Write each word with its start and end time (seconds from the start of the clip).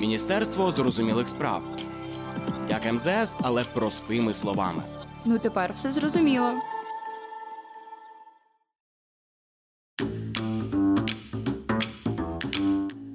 Міністерство 0.00 0.70
зрозумілих 0.70 1.28
справ. 1.28 1.62
Як 2.70 2.92
МЗС, 2.92 3.36
але 3.40 3.62
простими 3.74 4.34
словами. 4.34 4.82
Ну 5.24 5.38
тепер 5.38 5.72
все 5.72 5.92
зрозуміло. 5.92 6.50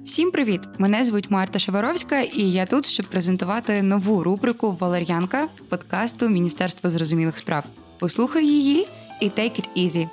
Всім 0.04 0.30
привіт! 0.30 0.60
Мене 0.78 1.04
звуть 1.04 1.30
Марта 1.30 1.58
Шаваровська, 1.58 2.20
і 2.20 2.50
я 2.50 2.66
тут, 2.66 2.86
щоб 2.86 3.06
презентувати 3.06 3.82
нову 3.82 4.22
рубрику 4.22 4.76
Валер'янка 4.80 5.48
подкасту 5.68 6.28
Міністерства 6.28 6.90
зрозумілих 6.90 7.38
справ. 7.38 7.64
Послухай 7.98 8.46
її 8.46 8.88
і 9.20 9.28
take 9.28 9.60
it 9.60 9.68
easy. 9.76 10.08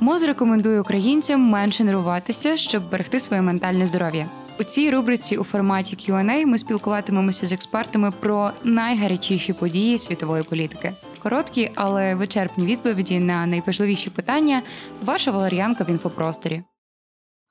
МОЗ 0.00 0.22
рекомендує 0.22 0.80
українцям 0.80 1.40
менше 1.40 1.84
нервуватися, 1.84 2.56
щоб 2.56 2.90
берегти 2.90 3.20
своє 3.20 3.42
ментальне 3.42 3.86
здоров'я. 3.86 4.30
У 4.60 4.64
цій 4.64 4.90
рубриці 4.90 5.36
у 5.36 5.44
форматі 5.44 5.96
Q&A 5.96 6.46
ми 6.46 6.58
спілкуватимемося 6.58 7.46
з 7.46 7.52
експертами 7.52 8.10
про 8.10 8.52
найгарячіші 8.64 9.52
події 9.52 9.98
світової 9.98 10.42
політики. 10.42 10.94
Короткі, 11.18 11.70
але 11.74 12.14
вичерпні 12.14 12.66
відповіді 12.66 13.18
на 13.18 13.46
найважливіші 13.46 14.10
питання. 14.10 14.62
Ваша 15.02 15.30
валер'янка 15.30 15.84
в 15.84 15.90
інфопросторі. 15.90 16.62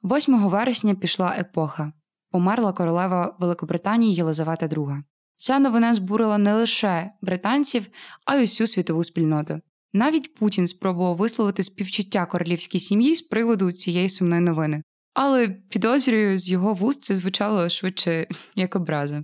8 0.03 0.49
вересня 0.49 0.95
пішла 0.95 1.35
епоха. 1.39 1.91
Померла 2.31 2.73
королева 2.73 3.35
Великобританії 3.39 4.16
Єлизавета 4.16 4.66
II. 4.66 5.02
Ця 5.35 5.59
новина 5.59 5.94
збурила 5.94 6.38
не 6.38 6.53
лише 6.53 7.11
британців, 7.22 7.88
а 8.25 8.35
й 8.35 8.44
усю 8.44 8.67
світову 8.67 9.03
спільноту. 9.03 9.59
Навіть 9.94 10.35
Путін 10.35 10.67
спробував 10.67 11.17
висловити 11.17 11.63
співчуття 11.63 12.25
королівській 12.25 12.80
сім'ї 12.80 13.16
з 13.16 13.22
приводу 13.22 13.72
цієї 13.72 14.09
сумної 14.09 14.41
новини. 14.41 14.83
Але 15.15 15.49
підозрюю, 15.49 16.39
з 16.39 16.49
його 16.49 16.73
вуст 16.73 17.03
це 17.03 17.15
звучало 17.15 17.69
швидше 17.69 18.27
як 18.55 18.75
образа. 18.75 19.23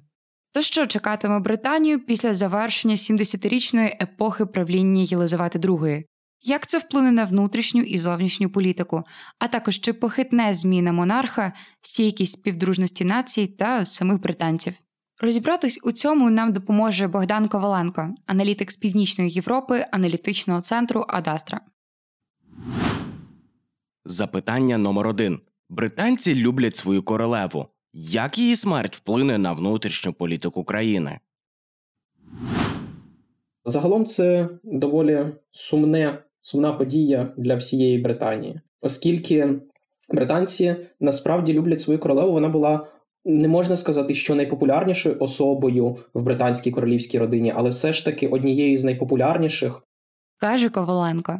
То 0.53 0.61
що 0.61 0.87
чекатиме 0.87 1.39
Британію 1.39 2.05
після 2.05 2.33
завершення 2.33 2.95
70-річної 2.95 4.03
епохи 4.03 4.45
правління 4.45 5.01
Єлизавети 5.01 5.59
II? 5.59 6.03
Як 6.41 6.67
це 6.67 6.77
вплине 6.77 7.11
на 7.11 7.25
внутрішню 7.25 7.81
і 7.81 7.97
зовнішню 7.97 8.49
політику, 8.49 9.03
а 9.39 9.47
також 9.47 9.79
чи 9.79 9.93
похитне 9.93 10.53
зміна 10.53 10.91
монарха, 10.91 11.53
стійкість 11.81 12.33
співдружності 12.33 13.05
націй 13.05 13.47
та 13.47 13.85
самих 13.85 14.21
британців? 14.21 14.73
Розібратись 15.21 15.79
у 15.83 15.91
цьому 15.91 16.29
нам 16.29 16.53
допоможе 16.53 17.07
Богдан 17.07 17.47
Коваленко, 17.47 18.15
аналітик 18.25 18.71
з 18.71 18.77
Північної 18.77 19.29
Європи, 19.29 19.85
аналітичного 19.91 20.61
центру 20.61 21.05
Адастра. 21.07 21.61
Запитання 24.05 24.77
номер 24.77 25.07
один. 25.07 25.39
Британці 25.71 26.35
люблять 26.35 26.75
свою 26.75 27.03
королеву. 27.03 27.65
Як 27.93 28.37
її 28.37 28.55
смерть 28.55 28.95
вплине 28.95 29.37
на 29.37 29.53
внутрішню 29.53 30.13
політику 30.13 30.63
країни? 30.63 31.19
Загалом 33.65 34.05
це 34.05 34.49
доволі 34.63 35.25
сумне, 35.51 36.23
сумна 36.41 36.73
подія 36.73 37.33
для 37.37 37.55
всієї 37.55 37.97
Британії, 37.97 38.61
оскільки 38.81 39.49
британці 40.09 40.75
насправді 40.99 41.53
люблять 41.53 41.79
свою 41.79 41.99
королеву. 41.99 42.31
Вона 42.31 42.49
була 42.49 42.87
не 43.25 43.47
можна 43.47 43.75
сказати, 43.75 44.15
що 44.15 44.35
найпопулярнішою 44.35 45.17
особою 45.19 45.97
в 46.13 46.23
британській 46.23 46.71
королівській 46.71 47.19
родині, 47.19 47.53
але 47.55 47.69
все 47.69 47.93
ж 47.93 48.05
таки 48.05 48.27
однією 48.27 48.77
з 48.77 48.83
найпопулярніших. 48.83 49.83
Каже 50.37 50.69
Коваленко. 50.69 51.39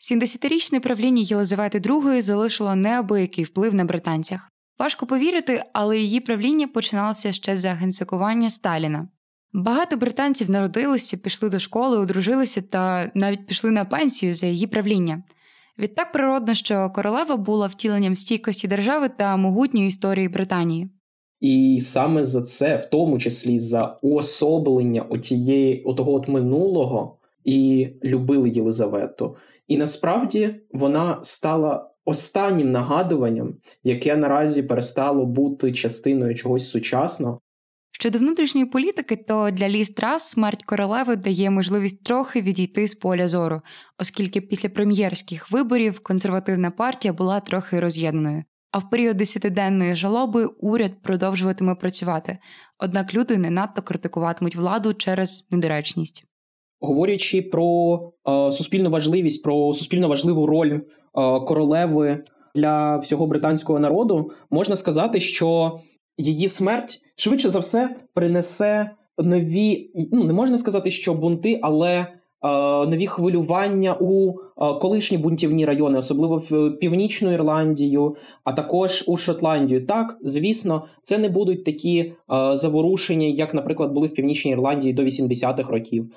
70-річне 0.00 0.80
правління 0.80 1.22
Єлизавети 1.22 1.78
II 1.78 2.20
залишило 2.20 2.74
неабиякий 2.74 3.44
вплив 3.44 3.74
на 3.74 3.84
британцях. 3.84 4.50
Важко 4.78 5.06
повірити, 5.06 5.62
але 5.72 5.98
її 5.98 6.20
правління 6.20 6.68
починалося 6.68 7.32
ще 7.32 7.56
за 7.56 7.72
генсекування 7.72 8.50
Сталіна. 8.50 9.08
Багато 9.52 9.96
британців 9.96 10.50
народилися, 10.50 11.16
пішли 11.16 11.48
до 11.48 11.58
школи, 11.58 11.98
одружилися 11.98 12.62
та 12.62 13.10
навіть 13.14 13.46
пішли 13.46 13.70
на 13.70 13.84
пенсію 13.84 14.34
за 14.34 14.46
її 14.46 14.66
правління. 14.66 15.22
Відтак 15.78 16.12
природно, 16.12 16.54
що 16.54 16.90
королева 16.94 17.36
була 17.36 17.66
втіленням 17.66 18.14
стійкості 18.14 18.68
держави 18.68 19.10
та 19.18 19.36
могутньої 19.36 19.88
історії 19.88 20.28
Британії. 20.28 20.90
І 21.40 21.78
саме 21.80 22.24
за 22.24 22.42
це, 22.42 22.76
в 22.76 22.86
тому 22.86 23.18
числі 23.18 23.58
за 23.58 23.98
уособлення 24.02 25.02
отієї, 25.02 25.82
отого 25.82 26.14
от 26.14 26.28
минулого, 26.28 27.15
і 27.46 27.88
любили 28.04 28.50
Єлизавету. 28.50 29.36
І 29.68 29.76
насправді 29.76 30.54
вона 30.72 31.18
стала 31.22 31.90
останнім 32.04 32.72
нагадуванням, 32.72 33.54
яке 33.82 34.16
наразі 34.16 34.62
перестало 34.62 35.26
бути 35.26 35.72
частиною 35.72 36.34
чогось 36.34 36.70
сучасного. 36.70 37.40
Щодо 37.92 38.18
внутрішньої 38.18 38.66
політики, 38.66 39.16
то 39.16 39.50
для 39.50 39.68
Ліс 39.68 39.90
Трас 39.90 40.28
смерть 40.28 40.62
королеви 40.62 41.16
дає 41.16 41.50
можливість 41.50 42.04
трохи 42.04 42.40
відійти 42.40 42.88
з 42.88 42.94
поля 42.94 43.28
зору, 43.28 43.60
оскільки 43.98 44.40
після 44.40 44.68
прем'єрських 44.68 45.50
виборів 45.50 46.00
консервативна 46.00 46.70
партія 46.70 47.14
була 47.14 47.40
трохи 47.40 47.80
роз'єднаною. 47.80 48.44
А 48.70 48.78
в 48.78 48.90
період 48.90 49.16
десятиденної 49.16 49.96
жалоби 49.96 50.46
уряд 50.46 51.02
продовжуватиме 51.02 51.74
працювати, 51.74 52.38
однак 52.78 53.14
люди 53.14 53.36
не 53.36 53.50
надто 53.50 53.82
критикуватимуть 53.82 54.56
владу 54.56 54.94
через 54.94 55.48
недоречність. 55.50 56.26
Говорячи 56.80 57.42
про 57.42 58.00
е, 58.28 58.52
суспільну 58.52 58.90
важливість, 58.90 59.42
про 59.42 59.72
суспільно 59.72 60.08
важливу 60.08 60.46
роль 60.46 60.72
е, 60.72 60.80
королеви 61.40 62.24
для 62.54 62.96
всього 62.96 63.26
британського 63.26 63.78
народу, 63.78 64.30
можна 64.50 64.76
сказати, 64.76 65.20
що 65.20 65.78
її 66.18 66.48
смерть 66.48 67.00
швидше 67.16 67.50
за 67.50 67.58
все 67.58 67.96
принесе 68.14 68.90
нові, 69.18 69.90
ну 70.12 70.24
не 70.24 70.32
можна 70.32 70.58
сказати, 70.58 70.90
що 70.90 71.14
бунти, 71.14 71.60
але 71.62 72.06
нові 72.88 73.06
хвилювання 73.06 73.96
у 74.00 74.34
колишні 74.80 75.18
бунтівні 75.18 75.64
райони, 75.64 75.98
особливо 75.98 76.42
в 76.50 76.70
Північну 76.70 77.32
Ірландію, 77.32 78.16
а 78.44 78.52
також 78.52 79.04
у 79.06 79.16
Шотландію. 79.16 79.86
Так, 79.86 80.18
звісно, 80.22 80.84
це 81.02 81.18
не 81.18 81.28
будуть 81.28 81.64
такі 81.64 82.12
заворушення, 82.52 83.26
як, 83.26 83.54
наприклад, 83.54 83.92
були 83.92 84.06
в 84.06 84.14
Північній 84.14 84.52
Ірландії 84.52 84.94
до 84.94 85.02
80-х 85.02 85.72
років. 85.72 86.10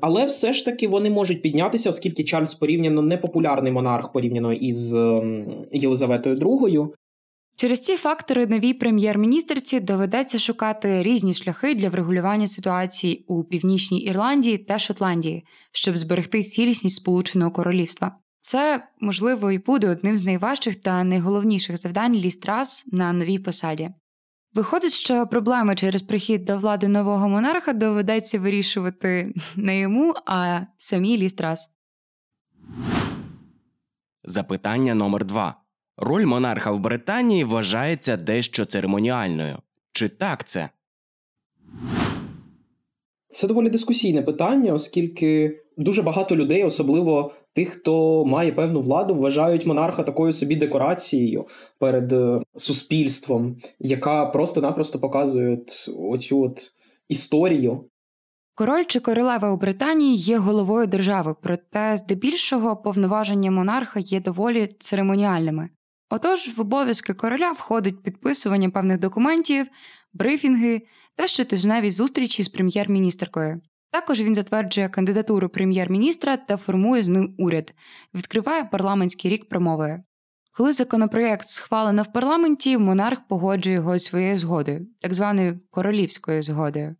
Але 0.00 0.26
все 0.26 0.52
ж 0.52 0.64
таки 0.64 0.88
вони 0.88 1.10
можуть 1.10 1.42
піднятися, 1.42 1.90
оскільки 1.90 2.24
Чарльз 2.24 2.54
порівняно 2.54 3.02
непопулярний 3.02 3.72
монарх 3.72 4.12
порівняно 4.12 4.52
із 4.52 4.96
Єлизаветою 5.72 6.36
II. 6.36 6.88
Через 7.60 7.80
ці 7.80 7.96
фактори 7.96 8.46
новій 8.46 8.74
прем'єр-міністерці 8.74 9.80
доведеться 9.80 10.38
шукати 10.38 11.02
різні 11.02 11.34
шляхи 11.34 11.74
для 11.74 11.88
врегулювання 11.88 12.46
ситуації 12.46 13.24
у 13.28 13.44
північній 13.44 14.00
Ірландії 14.00 14.58
та 14.58 14.78
Шотландії, 14.78 15.46
щоб 15.72 15.96
зберегти 15.96 16.42
цілісність 16.42 16.96
Сполученого 16.96 17.50
Королівства. 17.50 18.16
Це 18.40 18.86
можливо 19.00 19.50
і 19.50 19.58
буде 19.58 19.90
одним 19.90 20.18
з 20.18 20.24
найважчих 20.24 20.80
та 20.80 21.04
найголовніших 21.04 21.76
завдань 21.76 22.14
Лістрас 22.14 22.88
на 22.92 23.12
новій 23.12 23.38
посаді. 23.38 23.90
Виходить, 24.54 24.92
що 24.92 25.26
проблеми 25.26 25.74
через 25.74 26.02
прихід 26.02 26.44
до 26.44 26.58
влади 26.58 26.88
нового 26.88 27.28
монарха 27.28 27.72
доведеться 27.72 28.38
вирішувати 28.38 29.34
не 29.56 29.78
йому, 29.78 30.14
а 30.26 30.60
самій 30.76 31.16
Лістрас. 31.16 31.70
Запитання 34.24 34.94
номер 34.94 35.26
два. 35.26 35.60
Роль 35.96 36.24
монарха 36.24 36.70
в 36.70 36.78
Британії 36.78 37.44
вважається 37.44 38.16
дещо 38.16 38.64
церемоніальною. 38.64 39.58
Чи 39.92 40.08
так 40.08 40.44
це? 40.44 40.68
Це 43.28 43.48
доволі 43.48 43.70
дискусійне 43.70 44.22
питання, 44.22 44.72
оскільки 44.72 45.60
дуже 45.76 46.02
багато 46.02 46.36
людей, 46.36 46.64
особливо 46.64 47.32
тих, 47.52 47.68
хто 47.68 48.24
має 48.24 48.52
певну 48.52 48.80
владу, 48.80 49.14
вважають 49.14 49.66
монарха 49.66 50.02
такою 50.02 50.32
собі 50.32 50.56
декорацією 50.56 51.46
перед 51.78 52.12
е, 52.12 52.40
суспільством, 52.56 53.56
яка 53.78 54.26
просто-напросто 54.26 54.98
показує 54.98 55.58
оцю 55.96 56.42
от 56.42 56.60
історію. 57.08 57.84
Король 58.54 58.84
чи 58.84 59.00
королева 59.00 59.52
у 59.52 59.56
Британії 59.56 60.16
є 60.16 60.38
головою 60.38 60.86
держави, 60.86 61.34
проте 61.42 61.96
здебільшого 61.96 62.76
повноваження 62.76 63.50
монарха 63.50 64.00
є 64.00 64.20
доволі 64.20 64.68
церемоніальними. 64.78 65.68
Отож, 66.10 66.48
в 66.56 66.60
обов'язки 66.60 67.14
короля 67.14 67.52
входить 67.52 68.02
підписування 68.02 68.70
певних 68.70 68.98
документів, 68.98 69.66
брифінги 70.12 70.82
та 71.16 71.26
щотижневі 71.26 71.90
зустрічі 71.90 72.42
з 72.42 72.48
прем'єр-міністркою. 72.48 73.60
Також 73.90 74.20
він 74.20 74.34
затверджує 74.34 74.88
кандидатуру 74.88 75.48
прем'єр-міністра 75.48 76.36
та 76.36 76.56
формує 76.56 77.02
з 77.02 77.08
ним 77.08 77.34
уряд, 77.38 77.74
відкриває 78.14 78.64
парламентський 78.64 79.30
рік 79.30 79.48
промовою. 79.48 80.02
Коли 80.52 80.72
законопроєкт 80.72 81.48
схвалено 81.48 82.02
в 82.02 82.12
парламенті, 82.12 82.78
монарх 82.78 83.28
погоджує 83.28 83.74
його 83.74 83.98
своєю 83.98 84.38
згодою, 84.38 84.86
так 85.00 85.14
званою 85.14 85.60
королівською 85.70 86.42
згодою. 86.42 86.96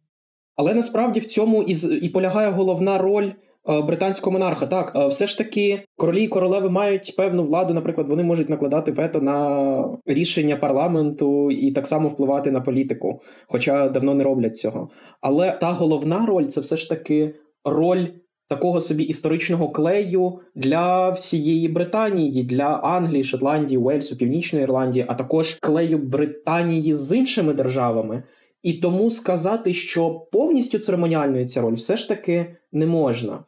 Але 0.56 0.74
насправді 0.74 1.20
в 1.20 1.26
цьому 1.26 1.62
і 2.02 2.08
полягає 2.08 2.50
головна 2.50 2.98
роль 2.98 3.32
британського 3.66 4.32
монарха. 4.32 4.66
Так, 4.66 4.92
е, 4.96 5.06
все 5.06 5.26
ж 5.26 5.38
таки, 5.38 5.82
королі 5.96 6.24
і 6.24 6.28
королеви 6.28 6.70
мають 6.70 7.14
певну 7.16 7.42
владу. 7.42 7.74
Наприклад, 7.74 8.08
вони 8.08 8.24
можуть 8.24 8.48
накладати 8.48 8.92
вето 8.92 9.20
на 9.20 9.98
рішення 10.06 10.56
парламенту 10.56 11.50
і 11.50 11.72
так 11.72 11.86
само 11.86 12.08
впливати 12.08 12.50
на 12.50 12.60
політику, 12.60 13.22
хоча 13.46 13.88
давно 13.88 14.14
не 14.14 14.24
роблять 14.24 14.56
цього. 14.56 14.88
Але 15.20 15.52
та 15.52 15.72
головна 15.72 16.26
роль 16.26 16.46
це 16.46 16.60
все 16.60 16.76
ж 16.76 16.88
таки 16.88 17.34
роль. 17.64 18.06
Такого 18.48 18.80
собі 18.80 19.04
історичного 19.04 19.68
клею 19.68 20.38
для 20.54 21.10
всієї 21.10 21.68
Британії, 21.68 22.44
для 22.44 22.64
Англії, 22.64 23.24
Шотландії, 23.24 23.78
Уельсу, 23.78 24.16
Північної 24.16 24.62
Ірландії, 24.64 25.04
а 25.08 25.14
також 25.14 25.58
клею 25.60 25.98
Британії 25.98 26.92
з 26.92 27.16
іншими 27.16 27.54
державами. 27.54 28.22
І 28.62 28.72
тому 28.72 29.10
сказати, 29.10 29.74
що 29.74 30.10
повністю 30.32 30.78
церемоніальною 30.78 31.46
ця 31.46 31.60
роль 31.60 31.74
все 31.74 31.96
ж 31.96 32.08
таки 32.08 32.56
не 32.72 32.86
можна. 32.86 33.44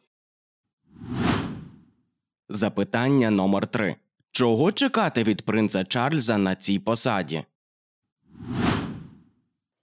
Запитання 2.49 3.31
номер 3.31 3.67
3 3.67 3.95
Чого 4.31 4.71
чекати 4.71 5.23
від 5.23 5.41
принца 5.41 5.83
Чарльза 5.83 6.37
на 6.37 6.55
цій 6.55 6.79
посаді? 6.79 7.43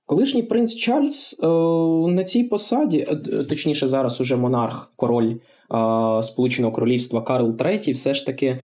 Колишній 0.07 0.43
принц 0.43 0.75
Чарльз 0.75 1.41
е, 1.43 1.47
на 2.11 2.25
цій 2.25 2.45
посаді, 2.45 2.99
е, 2.99 3.17
точніше, 3.45 3.89
зараз 3.89 4.21
уже 4.21 4.37
монарх, 4.37 4.93
король 4.97 5.35
е, 5.35 5.39
Сполученого 6.23 6.73
Королівства 6.73 7.23
Карл 7.23 7.51
III, 7.51 7.93
все 7.93 8.15
ж 8.15 8.27
таки. 8.27 8.61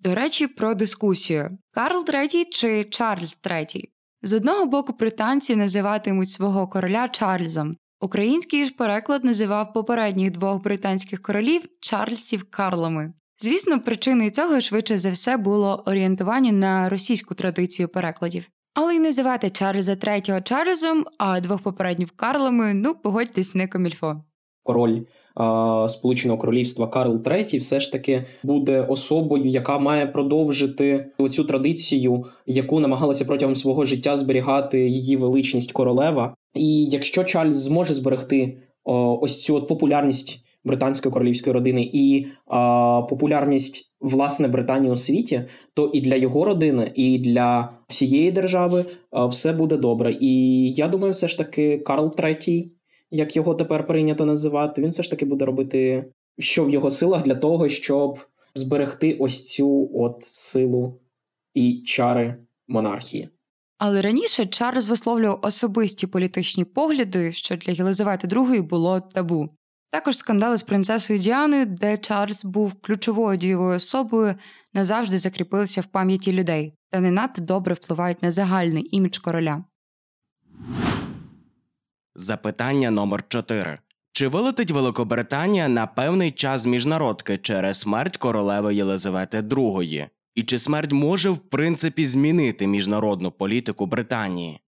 До 0.00 0.14
речі, 0.14 0.46
про 0.46 0.74
дискусію: 0.74 1.58
Карл 1.70 2.04
III 2.08 2.44
чи 2.50 2.84
Чарльз 2.84 3.40
III? 3.44 3.84
З 4.22 4.32
одного 4.32 4.66
боку, 4.66 4.94
британці 4.98 5.56
називатимуть 5.56 6.28
свого 6.28 6.68
короля 6.68 7.08
Чарльзом. 7.08 7.76
Український 8.00 8.66
ж 8.66 8.74
переклад 8.74 9.24
називав 9.24 9.72
попередніх 9.72 10.30
двох 10.30 10.62
британських 10.62 11.22
королів 11.22 11.62
Чарльзів 11.80 12.50
Карлами. 12.50 13.12
Звісно, 13.38 13.80
причиною 13.80 14.30
цього 14.30 14.60
швидше 14.60 14.98
за 14.98 15.10
все 15.10 15.36
було 15.36 15.82
орієнтування 15.86 16.52
на 16.52 16.88
російську 16.88 17.34
традицію 17.34 17.88
перекладів. 17.88 18.48
Але 18.74 18.94
й 18.94 18.98
називати 18.98 19.50
Чарльза 19.50 19.92
III 19.92 20.42
Чарльзом, 20.42 21.04
а 21.18 21.40
двох 21.40 21.62
попередніх 21.62 22.10
Карлами, 22.16 22.74
ну 22.74 22.94
погодьтесь, 22.94 23.54
не 23.54 23.68
комільфо. 23.68 24.24
Король 24.62 25.00
Сполученого 25.88 26.38
Королівства 26.38 26.86
Карл 26.86 27.16
III 27.16 27.58
все 27.58 27.80
ж 27.80 27.92
таки 27.92 28.24
буде 28.42 28.80
особою, 28.80 29.46
яка 29.46 29.78
має 29.78 30.06
продовжити 30.06 31.06
оцю 31.18 31.44
традицію, 31.44 32.24
яку 32.46 32.80
намагалася 32.80 33.24
протягом 33.24 33.56
свого 33.56 33.84
життя 33.84 34.16
зберігати 34.16 34.88
її 34.88 35.16
величність 35.16 35.72
королева. 35.72 36.34
І 36.54 36.84
якщо 36.84 37.24
Чарльз 37.24 37.56
зможе 37.56 37.94
зберегти 37.94 38.58
ось 38.84 39.42
цю 39.42 39.54
от 39.54 39.68
популярність 39.68 40.44
британської 40.64 41.12
королівської 41.12 41.54
родини 41.54 41.90
і 41.92 42.26
а, 42.46 43.02
популярність 43.08 43.92
власне 44.00 44.48
Британії 44.48 44.92
у 44.92 44.96
світі, 44.96 45.44
то 45.74 45.90
і 45.94 46.00
для 46.00 46.14
його 46.14 46.44
родини, 46.44 46.92
і 46.94 47.18
для 47.18 47.72
всієї 47.88 48.32
держави 48.32 48.84
все 49.28 49.52
буде 49.52 49.76
добре. 49.76 50.16
І 50.20 50.64
я 50.70 50.88
думаю, 50.88 51.12
все 51.12 51.28
ж 51.28 51.38
таки 51.38 51.78
Карл 51.78 52.14
III, 52.18 52.64
як 53.10 53.36
його 53.36 53.54
тепер 53.54 53.86
прийнято 53.86 54.24
називати, 54.24 54.82
він 54.82 54.90
все 54.90 55.02
ж 55.02 55.10
таки 55.10 55.24
буде 55.24 55.44
робити, 55.44 56.04
що 56.38 56.64
в 56.64 56.70
його 56.70 56.90
силах 56.90 57.22
для 57.22 57.34
того, 57.34 57.68
щоб 57.68 58.18
зберегти 58.54 59.16
ось 59.20 59.46
цю 59.46 59.90
от 59.94 60.24
силу 60.24 61.00
і 61.54 61.82
чари 61.86 62.36
монархії. 62.68 63.28
Але 63.78 64.02
раніше 64.02 64.46
Чарльз 64.46 64.88
висловлював 64.88 65.38
особисті 65.42 66.06
політичні 66.06 66.64
погляди, 66.64 67.32
що 67.32 67.56
для 67.56 67.72
Єлизавети 67.72 68.28
II 68.28 68.62
було 68.62 69.00
табу. 69.00 69.48
Також 69.90 70.16
скандали 70.16 70.56
з 70.56 70.62
принцесою 70.62 71.18
Діаною, 71.18 71.66
де 71.66 71.98
Чарльз 71.98 72.44
був 72.44 72.72
ключовою 72.80 73.38
дієвою 73.38 73.76
особою, 73.76 74.34
назавжди 74.74 75.18
закріпилися 75.18 75.80
в 75.80 75.86
пам'яті 75.86 76.32
людей 76.32 76.74
та 76.90 77.00
не 77.00 77.10
надто 77.10 77.42
добре 77.42 77.74
впливають 77.74 78.22
на 78.22 78.30
загальний 78.30 78.96
імідж 78.96 79.18
короля. 79.18 79.64
Запитання 82.22 82.90
номер 82.90 83.24
4 83.28 83.78
Чи 84.12 84.28
вилетить 84.28 84.70
Великобританія 84.70 85.68
на 85.68 85.86
певний 85.86 86.30
час 86.30 86.66
міжнародки 86.66 87.38
через 87.38 87.80
смерть 87.80 88.16
королеви 88.16 88.74
Єлизавети 88.74 89.40
II? 89.40 90.08
І 90.34 90.42
чи 90.42 90.58
смерть 90.58 90.92
може 90.92 91.30
в 91.30 91.38
принципі 91.38 92.04
змінити 92.04 92.66
міжнародну 92.66 93.30
політику 93.30 93.86
Британії? 93.86 94.60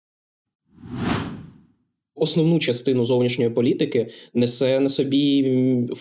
Основну 2.14 2.58
частину 2.58 3.04
зовнішньої 3.04 3.50
політики 3.50 4.06
несе 4.34 4.80
на 4.80 4.88
собі 4.88 5.44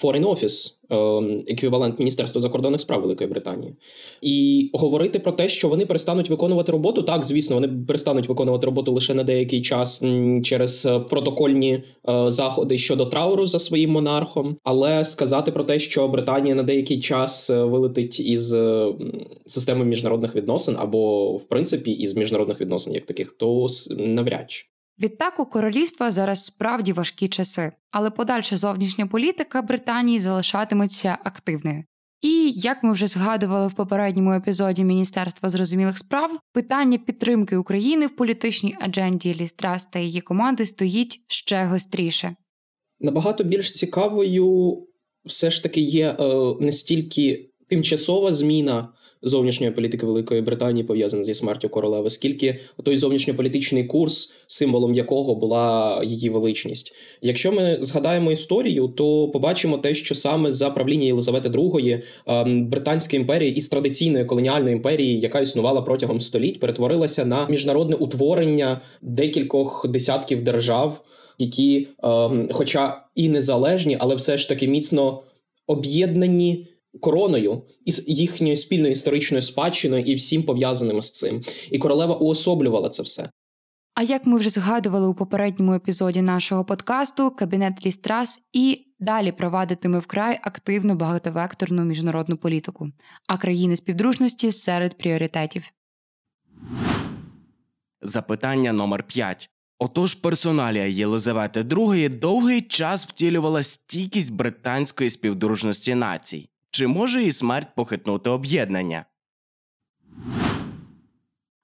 Foreign 0.01 0.23
Office, 0.23 0.71
ем, 0.89 1.43
еквівалент 1.47 1.99
Міністерства 1.99 2.41
закордонних 2.41 2.81
справ 2.81 3.01
Великої 3.01 3.29
Британії, 3.29 3.75
і 4.21 4.69
говорити 4.73 5.19
про 5.19 5.31
те, 5.31 5.49
що 5.49 5.69
вони 5.69 5.85
перестануть 5.85 6.29
виконувати 6.29 6.71
роботу. 6.71 7.03
Так, 7.03 7.25
звісно, 7.25 7.55
вони 7.55 7.67
перестануть 7.67 8.29
виконувати 8.29 8.65
роботу 8.65 8.91
лише 8.91 9.13
на 9.13 9.23
деякий 9.23 9.61
час 9.61 10.03
через 10.43 10.85
е, 10.85 10.99
протокольні 10.99 11.73
е, 11.73 12.31
заходи 12.31 12.77
щодо 12.77 13.05
трауру 13.05 13.47
за 13.47 13.59
своїм 13.59 13.91
монархом. 13.91 14.57
Але 14.63 15.05
сказати 15.05 15.51
про 15.51 15.63
те, 15.63 15.79
що 15.79 16.07
Британія 16.07 16.55
на 16.55 16.63
деякий 16.63 16.99
час 16.99 17.49
е, 17.49 17.63
вилетить 17.63 18.19
із 18.19 18.55
системи 19.45 19.85
міжнародних 19.85 20.35
відносин, 20.35 20.75
або 20.79 21.33
в 21.37 21.45
принципі 21.45 21.91
із 21.91 22.15
міжнародних 22.15 22.61
відносин, 22.61 22.93
як 22.93 23.05
таких, 23.05 23.31
то 23.31 23.67
навряд 23.97 24.51
чи. 24.51 24.70
Відтак 25.03 25.39
у 25.39 25.45
королівства 25.45 26.11
зараз 26.11 26.45
справді 26.45 26.93
важкі 26.93 27.27
часи, 27.27 27.71
але 27.91 28.09
подальша 28.09 28.57
зовнішня 28.57 29.07
політика 29.07 29.61
Британії 29.61 30.19
залишатиметься 30.19 31.17
активною. 31.23 31.83
І 32.21 32.51
як 32.51 32.83
ми 32.83 32.93
вже 32.93 33.07
згадували 33.07 33.67
в 33.67 33.73
попередньому 33.73 34.31
епізоді 34.31 34.83
Міністерства 34.83 35.49
зрозумілих 35.49 35.97
справ, 35.97 36.39
питання 36.53 36.97
підтримки 36.97 37.57
України 37.57 38.07
в 38.07 38.15
політичній 38.15 38.77
адженді 38.81 39.33
Лістрас 39.33 39.85
та 39.85 39.99
її 39.99 40.21
команди 40.21 40.65
стоїть 40.65 41.23
ще 41.27 41.63
гостріше. 41.63 42.35
Набагато 42.99 43.43
більш 43.43 43.71
цікавою 43.71 44.77
все 45.25 45.51
ж 45.51 45.63
таки 45.63 45.81
є 45.81 46.09
е, 46.19 46.25
не 46.59 46.71
стільки 46.71 47.49
тимчасова 47.69 48.33
зміна 48.33 48.93
зовнішньої 49.23 49.71
політики 49.71 50.05
Великої 50.05 50.41
Британії 50.41 50.83
пов'язана 50.83 51.23
зі 51.23 51.33
смертю 51.33 51.69
королеви, 51.69 52.09
скільки 52.09 52.59
той 52.83 52.97
зовнішньополітичний 52.97 53.83
курс, 53.83 54.33
символом 54.47 54.93
якого 54.93 55.35
була 55.35 56.01
її 56.05 56.29
величність. 56.29 56.93
Якщо 57.21 57.51
ми 57.51 57.77
згадаємо 57.81 58.31
історію, 58.31 58.87
то 58.87 59.29
побачимо 59.29 59.77
те, 59.77 59.95
що 59.95 60.15
саме 60.15 60.51
за 60.51 60.69
правління 60.69 61.05
Єлизавети 61.05 61.49
II 61.49 62.01
ем, 62.27 62.67
Британська 62.67 63.17
імперія 63.17 63.51
із 63.51 63.69
традиційної 63.69 64.25
колоніальної 64.25 64.75
імперії, 64.75 65.19
яка 65.19 65.39
існувала 65.39 65.81
протягом 65.81 66.21
століть, 66.21 66.59
перетворилася 66.59 67.25
на 67.25 67.47
міжнародне 67.47 67.95
утворення 67.95 68.81
декількох 69.01 69.87
десятків 69.89 70.43
держав, 70.43 71.01
які, 71.37 71.87
ем, 72.03 72.49
хоча 72.51 73.01
і 73.15 73.29
незалежні, 73.29 73.97
але 73.99 74.15
все 74.15 74.37
ж 74.37 74.49
таки 74.49 74.67
міцно 74.67 75.23
об'єднані 75.67 76.67
короною 76.99 77.63
із 77.85 78.09
їхньою 78.09 78.55
спільною 78.55 78.91
історичною 78.91 79.41
спадщиною 79.41 80.03
і 80.03 80.15
всім 80.15 80.43
пов'язаним 80.43 81.01
з 81.01 81.11
цим. 81.11 81.41
І 81.71 81.77
королева 81.77 82.15
уособлювала 82.15 82.89
це 82.89 83.03
все. 83.03 83.29
А 83.93 84.03
як 84.03 84.25
ми 84.25 84.39
вже 84.39 84.49
згадували 84.49 85.07
у 85.07 85.13
попередньому 85.13 85.73
епізоді 85.73 86.21
нашого 86.21 86.65
подкасту, 86.65 87.31
кабінет 87.31 87.85
Лістрас 87.85 88.39
і 88.53 88.85
далі 88.99 89.31
провадитиме 89.31 89.99
вкрай 89.99 90.39
активну 90.41 90.95
багатовекторну 90.95 91.83
міжнародну 91.83 92.37
політику, 92.37 92.87
а 93.27 93.37
країни 93.37 93.75
співдружності 93.75 94.51
серед 94.51 94.97
пріоритетів. 94.97 95.63
Запитання 98.01 98.73
номер 98.73 99.03
5 99.03 99.49
Отож, 99.79 100.15
персоналія 100.15 100.85
Єлизавети 100.85 101.61
II 101.61 102.19
довгий 102.19 102.61
час 102.61 103.07
втілювала 103.07 103.63
стійкість 103.63 104.33
британської 104.33 105.09
співдружності 105.09 105.95
націй. 105.95 106.50
Чи 106.71 106.87
може 106.87 107.23
і 107.23 107.31
смерть 107.31 107.75
похитнути 107.75 108.29
об'єднання? 108.29 109.05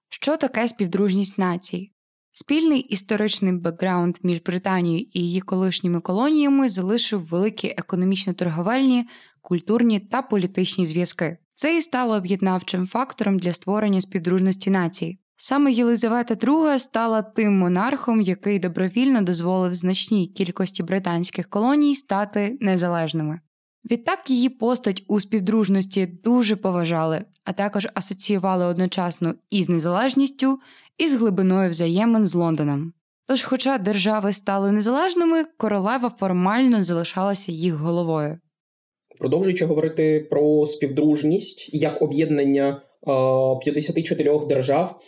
Що 0.10 0.38
таке 0.38 0.68
співдружність 0.68 1.38
націй? 1.38 1.92
Спільний 2.32 2.80
історичний 2.80 3.54
бекграунд 3.54 4.18
між 4.24 4.42
Британією 4.42 5.06
і 5.14 5.20
її 5.20 5.42
колишніми 5.42 6.00
колоніями 6.00 6.70
залишив 6.70 7.28
великі 7.28 7.76
економічно-торговельні, 7.78 9.04
культурні 9.42 10.00
та 10.00 10.22
політичні 10.22 10.86
зв'язки. 10.86 11.38
Це 11.56 11.78
і 11.78 11.82
стало 11.82 12.16
об'єднавчим 12.16 12.88
фактором 12.88 13.40
для 13.40 13.54
створення 13.54 14.02
співдружності 14.02 14.70
націй. 14.70 15.20
Саме 15.38 15.72
Єлизавета 15.72 16.34
II 16.34 16.80
стала 16.80 17.22
тим 17.22 17.58
монархом, 17.58 18.22
який 18.22 18.60
добровільно 18.60 19.22
дозволив 19.22 19.74
значній 19.74 20.28
кількості 20.28 20.84
британських 20.84 21.50
колоній 21.50 21.96
стати 21.96 22.58
незалежними. 22.62 23.40
Відтак 23.92 24.30
її 24.30 24.50
постать 24.50 25.04
у 25.08 25.20
співдружності 25.20 26.06
дуже 26.06 26.56
поважали, 26.56 27.22
а 27.44 27.54
також 27.54 27.88
асоціювали 27.94 28.66
одночасно 28.66 29.34
із 29.50 29.70
незалежністю 29.70 30.60
і 30.98 31.08
з 31.08 31.14
глибиною 31.14 31.70
взаємин 31.70 32.26
з 32.26 32.36
Лондоном. 32.36 32.94
Тож, 33.28 33.44
хоча 33.44 33.78
держави 33.78 34.34
стали 34.34 34.72
незалежними, 34.72 35.44
королева 35.58 36.14
формально 36.20 36.84
залишалася 36.84 37.52
їх 37.52 37.74
головою. 37.74 38.40
Продовжуючи 39.20 39.66
говорити 39.66 40.28
про 40.30 40.66
співдружність 40.66 41.70
як 41.74 42.02
об'єднання 42.02 42.82
54 43.62 44.40
держав, 44.50 45.00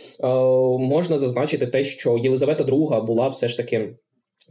можна 0.80 1.18
зазначити 1.18 1.68
те, 1.68 1.86
що 1.86 2.18
Єлизавета 2.18 2.64
II 2.64 3.06
була 3.06 3.30
все 3.30 3.48
ж 3.48 3.58
таки 3.58 3.96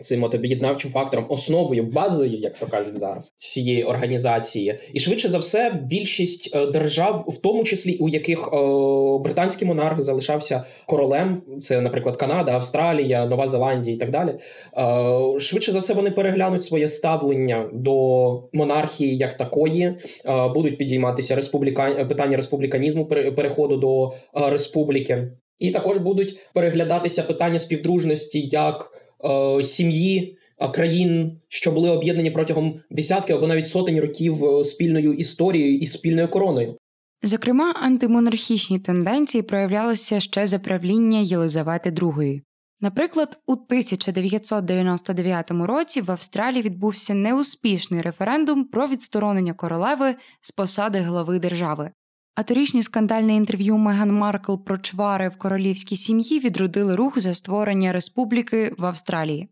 цим 0.00 0.24
от 0.24 0.34
об'єднавчим 0.34 0.90
фактором, 0.90 1.26
основою, 1.28 1.82
базою, 1.82 2.38
як 2.38 2.58
то 2.58 2.66
кажуть 2.66 2.96
зараз, 2.96 3.32
цієї 3.36 3.84
організації, 3.84 4.78
і 4.92 5.00
швидше 5.00 5.28
за 5.28 5.38
все, 5.38 5.80
більшість 5.84 6.56
е, 6.56 6.66
держав, 6.66 7.24
в 7.28 7.38
тому 7.38 7.64
числі 7.64 7.96
у 7.96 8.08
яких 8.08 8.52
о, 8.52 9.16
е, 9.16 9.22
британський 9.22 9.68
монарх 9.68 10.00
залишався 10.00 10.64
королем, 10.86 11.42
це, 11.60 11.80
наприклад, 11.80 12.16
Канада, 12.16 12.52
Австралія, 12.52 13.26
Нова 13.26 13.48
Зеландія 13.48 13.96
і 13.96 13.98
так 13.98 14.10
далі. 14.10 14.30
О, 14.72 15.36
е, 15.36 15.40
швидше 15.40 15.72
за 15.72 15.78
все, 15.78 15.94
вони 15.94 16.10
переглянуть 16.10 16.64
своє 16.64 16.88
ставлення 16.88 17.70
до 17.72 18.42
монархії 18.52 19.16
як 19.16 19.36
такої, 19.36 19.96
о, 20.24 20.48
будуть 20.48 20.78
підійматися 20.78 21.34
республіка... 21.34 22.04
питання 22.04 22.36
республіканізму 22.36 23.06
переходу 23.06 23.76
до 23.76 24.14
республіки, 24.50 25.32
і 25.58 25.70
також 25.70 25.98
будуть 25.98 26.38
переглядатися 26.54 27.22
питання 27.22 27.58
співдружності 27.58 28.40
як. 28.40 28.92
Е, 29.24 29.62
сім'ї 29.62 30.38
країн, 30.74 31.40
що 31.48 31.72
були 31.72 31.90
об'єднані 31.90 32.30
протягом 32.30 32.80
десятків 32.90 33.36
або 33.36 33.46
навіть 33.46 33.68
сотень 33.68 34.00
років 34.00 34.44
е, 34.44 34.64
спільною 34.64 35.12
історією 35.12 35.78
і 35.78 35.86
спільною 35.86 36.28
короною. 36.28 36.76
Зокрема, 37.22 37.72
антимонархічні 37.72 38.78
тенденції 38.78 39.42
проявлялися 39.42 40.20
ще 40.20 40.46
за 40.46 40.58
правління 40.58 41.18
Єлизавети 41.18 41.90
II. 41.90 42.40
Наприклад, 42.80 43.40
у 43.46 43.52
1999 43.52 45.50
році 45.50 46.00
в 46.00 46.10
Австралії 46.10 46.62
відбувся 46.62 47.14
неуспішний 47.14 48.00
референдум 48.00 48.64
про 48.64 48.86
відсторонення 48.86 49.52
королеви 49.52 50.14
з 50.40 50.50
посади 50.50 50.98
глави 50.98 51.38
держави. 51.38 51.90
А 52.38 52.42
торічні 52.42 52.82
скандальне 52.82 53.34
інтерв'ю 53.34 53.76
Меган 53.76 54.12
Маркл 54.12 54.54
про 54.54 54.78
чвари 54.78 55.28
в 55.28 55.38
королівській 55.38 55.96
сім'ї 55.96 56.38
відродили 56.40 56.96
рух 56.96 57.18
за 57.20 57.34
створення 57.34 57.92
республіки 57.92 58.74
в 58.78 58.84
Австралії. 58.84 59.48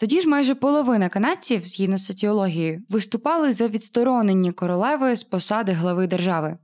Тоді 0.00 0.20
ж 0.20 0.28
майже 0.28 0.54
половина 0.54 1.08
канадців, 1.08 1.66
згідно 1.66 1.98
з 1.98 2.04
соціологією, 2.04 2.82
виступали 2.88 3.52
за 3.52 3.68
відсторонення 3.68 4.52
королеви 4.52 5.16
з 5.16 5.22
посади 5.22 5.72
глави 5.72 6.06
держави, 6.06 6.58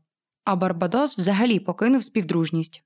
а 0.44 0.56
Барбадос 0.56 1.18
взагалі 1.18 1.58
покинув 1.58 2.02
співдружність. 2.02 2.82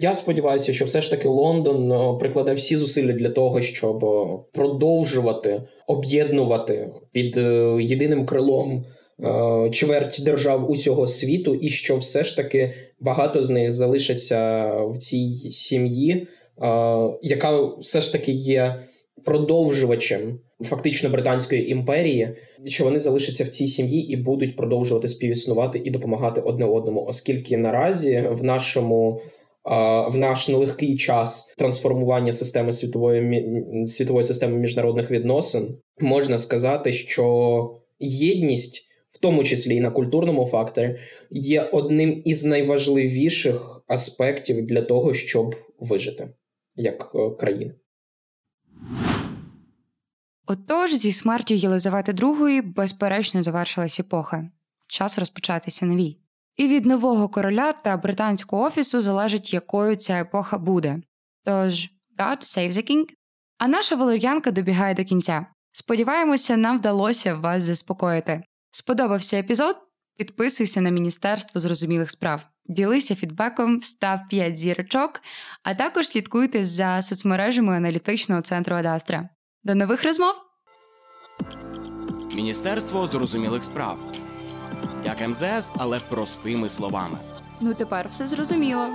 Я 0.00 0.14
сподіваюся, 0.14 0.72
що 0.72 0.84
все 0.84 1.02
ж 1.02 1.10
таки 1.10 1.28
Лондон 1.28 1.92
е, 1.92 2.18
прикладе 2.18 2.54
всі 2.54 2.76
зусилля 2.76 3.12
для 3.12 3.30
того, 3.30 3.62
щоб 3.62 4.04
е, 4.04 4.38
продовжувати 4.52 5.62
об'єднувати 5.86 6.92
під 7.12 7.36
е, 7.36 7.76
єдиним 7.80 8.26
крилом 8.26 8.84
чверть 9.72 10.22
держав 10.24 10.70
усього 10.70 11.06
світу, 11.06 11.54
і 11.54 11.70
що 11.70 11.96
все 11.96 12.24
ж 12.24 12.36
таки 12.36 12.72
багато 13.00 13.42
з 13.42 13.50
них 13.50 13.72
залишаться 13.72 14.72
в 14.74 14.96
цій 14.96 15.28
сім'ї, 15.50 16.12
е, 16.12 16.26
яка 17.22 17.62
все 17.62 18.00
ж 18.00 18.12
таки 18.12 18.32
є 18.32 18.82
продовжувачем 19.24 20.40
фактично 20.60 21.10
британської 21.10 21.70
імперії, 21.70 22.36
що 22.64 22.84
вони 22.84 23.00
залишаться 23.00 23.44
в 23.44 23.48
цій 23.48 23.66
сім'ї 23.66 24.12
і 24.12 24.16
будуть 24.16 24.56
продовжувати 24.56 25.08
співіснувати 25.08 25.80
і 25.84 25.90
допомагати 25.90 26.40
одне 26.40 26.64
одному, 26.64 27.04
оскільки 27.04 27.56
наразі 27.56 28.28
в 28.30 28.44
нашому. 28.44 29.20
Е, 29.66 30.08
в 30.08 30.16
наш 30.16 30.48
нелегкий 30.48 30.96
час 30.96 31.54
трансформування 31.58 32.32
системи 32.32 32.72
світової 32.72 33.86
світової 33.86 34.24
системи 34.24 34.58
міжнародних 34.58 35.10
відносин 35.10 35.76
можна 36.00 36.38
сказати, 36.38 36.92
що 36.92 37.74
єдність 38.00 38.87
в 39.18 39.20
тому 39.20 39.44
числі 39.44 39.76
і 39.76 39.80
на 39.80 39.90
культурному 39.90 40.46
факторі, 40.46 40.98
є 41.30 41.62
одним 41.62 42.22
із 42.24 42.44
найважливіших 42.44 43.84
аспектів 43.88 44.66
для 44.66 44.82
того, 44.82 45.14
щоб 45.14 45.56
вижити 45.80 46.28
як 46.76 47.12
е, 47.14 47.30
країна. 47.30 47.72
Отож, 50.46 50.94
зі 50.94 51.12
смертю 51.12 51.54
Єлизавети 51.54 52.12
II 52.12 52.62
безперечно 52.74 53.42
завершилась 53.42 54.00
епоха. 54.00 54.50
Час 54.86 55.18
розпочатися 55.18 55.86
новій. 55.86 56.16
І 56.56 56.68
від 56.68 56.86
нового 56.86 57.28
короля 57.28 57.72
та 57.72 57.96
британського 57.96 58.62
офісу 58.62 59.00
залежить, 59.00 59.54
якою 59.54 59.96
ця 59.96 60.20
епоха 60.20 60.58
буде. 60.58 61.02
Тож, 61.44 61.90
God 62.18 62.40
save 62.40 62.70
the 62.70 62.90
king. 62.90 63.04
А 63.58 63.68
наша 63.68 63.96
валер'янка 63.96 64.50
добігає 64.50 64.94
до 64.94 65.04
кінця. 65.04 65.46
Сподіваємося, 65.72 66.56
нам 66.56 66.78
вдалося 66.78 67.34
вас 67.34 67.62
заспокоїти. 67.62 68.42
Сподобався 68.70 69.38
епізод? 69.38 69.76
Підписуйся 70.18 70.80
на 70.80 70.90
Міністерство 70.90 71.60
зрозумілих 71.60 72.10
справ, 72.10 72.46
ділися 72.66 73.14
фідбеком, 73.14 73.82
став 73.82 74.20
5 74.30 74.56
зірочок, 74.56 75.20
а 75.62 75.74
також 75.74 76.06
слідкуйте 76.06 76.64
за 76.64 77.02
соцмережами 77.02 77.76
аналітичного 77.76 78.40
центру 78.40 78.76
Адастра. 78.76 79.28
До 79.64 79.74
нових 79.74 80.04
розмов! 80.04 80.34
Міністерство 82.34 83.06
зрозумілих 83.06 83.64
справ 83.64 83.98
як 85.04 85.28
МЗС, 85.28 85.72
але 85.76 85.98
простими 85.98 86.68
словами. 86.68 87.18
Ну 87.60 87.74
тепер 87.74 88.08
все 88.08 88.26
зрозуміло. 88.26 88.88